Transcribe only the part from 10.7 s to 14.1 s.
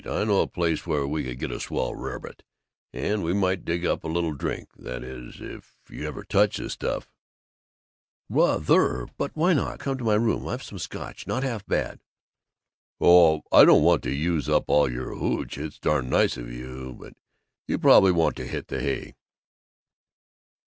Scotch not half bad." "Oh, I don't want